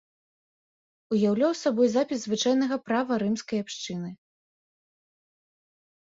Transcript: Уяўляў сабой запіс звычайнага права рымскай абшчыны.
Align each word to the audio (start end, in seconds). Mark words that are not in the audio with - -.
Уяўляў 1.15 1.51
сабой 1.57 1.87
запіс 1.95 2.19
звычайнага 2.23 2.77
права 2.87 3.13
рымскай 3.23 3.57
абшчыны. 3.65 4.09